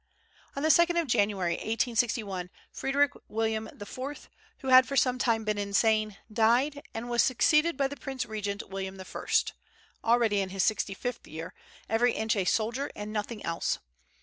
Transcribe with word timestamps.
On 0.55 0.63
the 0.63 0.69
2d 0.69 0.99
of 0.99 1.07
January, 1.07 1.51
1861, 1.53 2.49
Frederick 2.71 3.11
William 3.27 3.67
IV., 3.67 4.29
who 4.61 4.69
had 4.69 4.87
for 4.87 4.97
some 4.97 5.19
time 5.19 5.43
been 5.43 5.59
insane, 5.59 6.17
died, 6.33 6.81
and 6.91 7.07
was 7.07 7.21
succeeded 7.21 7.77
by 7.77 7.87
the 7.87 7.95
Prince 7.95 8.25
Regent, 8.25 8.67
William 8.67 8.99
I., 8.99 9.25
already 10.03 10.39
in 10.41 10.49
his 10.49 10.63
sixty 10.63 10.95
fifth 10.95 11.27
year, 11.27 11.53
every 11.87 12.13
inch 12.13 12.35
a 12.35 12.45
soldier 12.45 12.89
and 12.95 13.13
nothing 13.13 13.45
else. 13.45 13.77